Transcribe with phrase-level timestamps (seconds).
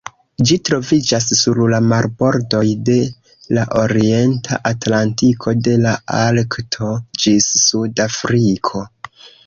[0.49, 2.95] Ĝi troviĝas sur la marbordoj de
[3.59, 6.93] la Orienta Atlantiko, de la Arkto
[7.25, 8.89] ĝis Sud-Afriko.